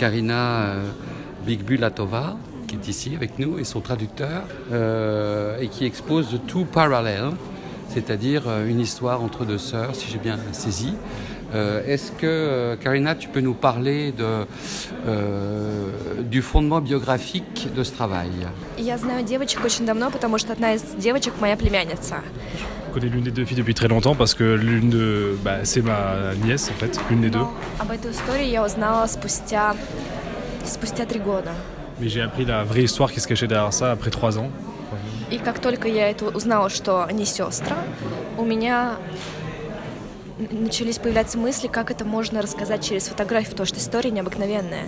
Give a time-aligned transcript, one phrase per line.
[0.00, 0.88] Karina euh,
[1.46, 6.64] Bigbulatova, qui est ici avec nous, et son traducteur, euh, et qui expose The Two
[6.64, 7.30] Parallel,
[7.88, 10.94] c'est-à-dire euh, une histoire entre deux sœurs, si j'ai bien saisi.
[11.54, 14.44] Euh, Est-ce que, euh, Karina, tu peux nous parler de,
[15.06, 15.90] euh,
[16.22, 18.30] du fondement biographique de ce travail
[18.78, 22.16] Я знаю девочек очень давно, потому что одна из девочек моя племянница.
[22.93, 25.37] Connais l'une des deux filles depuis très longtemps parce que l'une de.
[25.43, 27.45] Bah, c'est ma nièce en fait, l'une des deux.
[27.79, 29.75] Об этой истории я узнала спустя,
[30.65, 31.51] спустя три года.
[32.01, 34.49] Mais j'ai appris la vraie histoire qui se cachait derrière ça après trois ans.
[35.31, 37.75] И как только я это узнала, что они сестры,
[38.37, 38.97] у меня
[40.51, 44.87] начались появляться мысли, как это можно рассказать через фотографию, потому что история необыкновенная.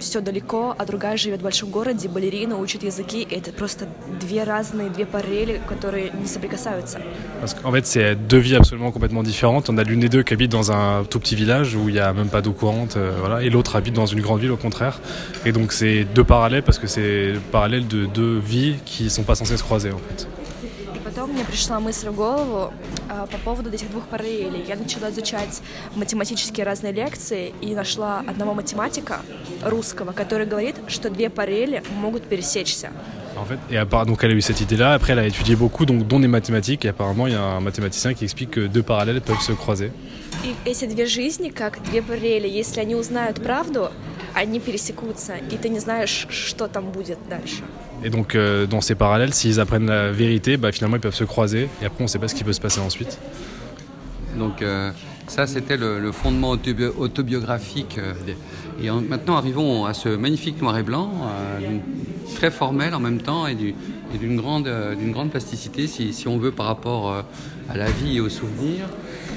[0.00, 3.22] все далеко, а другая живет в большом городе, балерина, учит языки.
[3.22, 3.86] И это просто
[4.20, 7.00] две разные, две параллели, которые не соприкасаются.
[7.40, 9.70] Parce qu'en fait, c'est deux vies absolument complètement différentes.
[9.70, 12.00] On a l'une des deux qui habite dans un tout petit village où il n'y
[12.00, 14.56] a même pas d'eau courante, euh, voilà, et l'autre habite dans une grande ville au
[14.56, 15.00] contraire.
[15.44, 19.22] Et donc, c'est deux parallèles parce que c'est le parallèle de deux vies qui sont
[19.22, 20.26] pas censées se croiser en fait.
[21.15, 22.73] Потом мне пришла мысль в голову
[23.09, 24.65] а, по поводу этих двух параллелей.
[24.67, 25.61] Я начала изучать
[25.95, 29.21] математические разные лекции и нашла одного математика
[29.63, 32.91] русского, который говорит, что две параллели могут пересечься.
[33.37, 34.93] En fait, et à part- donc elle a eu cette idée-là.
[34.95, 36.83] Après, elle a étudié beaucoup, donc dont des mathématiques.
[36.83, 39.91] Et apparemment, il y a un mathématicien qui explique que deux parallèles peuvent se croiser.
[40.43, 43.89] И эти две жизни, как две параллели, если они узнают правду,
[44.34, 47.62] они пересекутся, и ты не знаешь, что там будет дальше.
[48.02, 51.24] Et donc, euh, dans ces parallèles, s'ils apprennent la vérité, bah, finalement, ils peuvent se
[51.24, 51.68] croiser.
[51.82, 53.18] Et après, on ne sait pas ce qui peut se passer ensuite.
[54.38, 54.90] Donc euh,
[55.26, 57.96] ça, c'était le, le fondement autobio- autobiographique.
[57.98, 58.36] euh, des-
[58.82, 61.82] et en- maintenant, arrivons à ce magnifique noir et blanc, euh, d'une-
[62.36, 63.74] très formel en même temps et du-
[64.15, 67.21] et d'une grande, euh, d'une grande plasticité, si, si on veut, par rapport euh,
[67.69, 68.87] à la vie et aux souvenirs.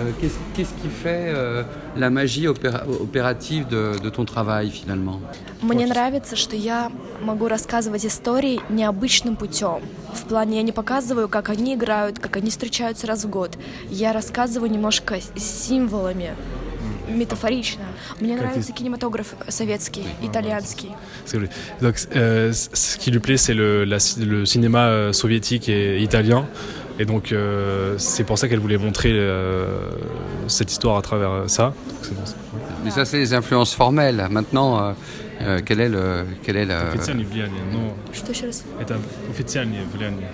[0.00, 1.62] Euh, Qu'est-ce qu'est-ce qui fait euh,
[1.96, 5.20] la magie opéra- opérative de, de ton travail, finalement
[5.62, 6.90] Мне нравится, что я
[7.22, 9.80] могу рассказывать истории необычным путем.
[10.14, 13.58] В плане я не показываю, как они играют, как они встречаются раз в год.
[13.90, 16.34] Я рассказываю немножко символами,
[17.09, 17.83] метафорично.
[18.19, 20.91] Мне Как нравится кинематограф советский, итальянский.
[21.25, 21.49] C'est vrai.
[21.81, 25.99] Donc, euh, c- ce qui lui plaît, c'est le, la- le cinéma euh, soviétique et
[26.01, 26.45] italien.
[26.99, 29.77] Et donc, euh, c'est pour ça qu'elle voulait montrer euh,
[30.47, 31.73] cette histoire à travers euh, ça.
[31.87, 32.35] Donc, c'est pour ça.
[32.83, 34.27] Mais ça, c'est les influences formelles.
[34.29, 34.95] Maintenant,
[35.44, 36.26] euh, quel est le...
[36.44, 36.92] Quel est le...
[36.94, 38.62] Официальное влияние, но Что еще раз?
[38.80, 38.98] это
[39.30, 40.28] официальное влияние.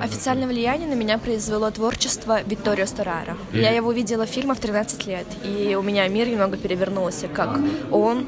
[0.00, 3.36] Официальное влияние на меня произвело творчество Викторио Сторара.
[3.52, 7.28] И- Я его видела в фильмах в 13 лет, и у меня мир немного перевернулся,
[7.28, 7.58] как
[7.90, 8.26] он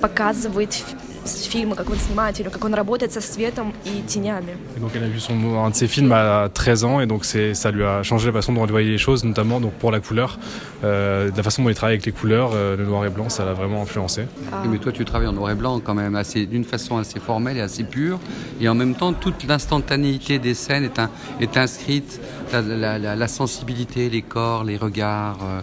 [0.00, 0.82] показывает
[1.23, 4.55] фи- с- фильмы, как он снимает фильмы, как он работает со светом и тенями.
[4.77, 5.33] Et donc elle a vu son,
[5.63, 8.33] un de ses films à 13 ans et donc c'est, ça lui a changé la
[8.33, 10.37] façon dont elle voyait les choses, notamment donc pour la couleur.
[10.83, 13.43] Euh, la façon dont il travaille avec les couleurs, euh, le noir et blanc, ça
[13.45, 14.23] l'a vraiment influencé.
[14.51, 16.97] А, Oui, mais toi, tu travailles en noir et blanc quand même, assez, d'une façon
[16.97, 18.19] assez formelle et assez pure.
[18.61, 21.09] Et en même temps, toute l'instantanéité des scènes est, un-
[21.41, 22.19] est inscrite,
[22.53, 25.39] la, la- la- la sensibilité, les corps, les regards.
[25.43, 25.61] euh,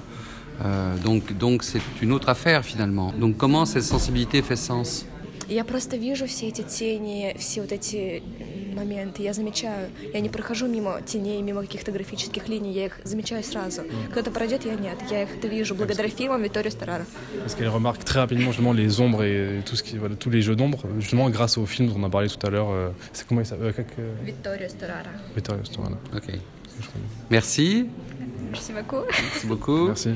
[0.65, 3.13] euh, donc, donc c'est une autre affaire finalement.
[3.19, 5.07] Donc, comment cette sensibilité fait sens
[5.50, 8.22] Я просто вижу все эти тени, все вот эти
[8.76, 9.90] моменты, я замечаю.
[10.14, 13.82] Я не прохожу мимо теней, мимо каких-то графических линий, я их замечаю сразу.
[14.12, 14.98] Кто-то пройдет, я нет.
[15.10, 17.06] Я их это вижу благодаря фильмам Викторио Сторара.
[17.44, 20.42] Parce qu'elle remarque très rapidement justement les ombres et tout ce qui, voilà, tous les
[20.42, 22.70] jeux d'ombres, justement grâce au film dont on a parlé tout à l'heure.
[22.70, 25.12] euh, c'est comment il s'appelle euh, как, euh, Викторио Сторара.
[25.36, 26.34] Victoria Stora, Ok.
[27.30, 27.88] Merci.
[28.52, 29.04] Merci beaucoup.
[29.08, 29.88] Merci beaucoup.
[29.88, 30.10] Merci.